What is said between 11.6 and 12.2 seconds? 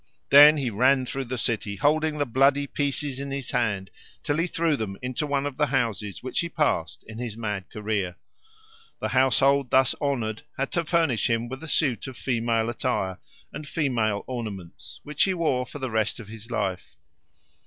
a suit of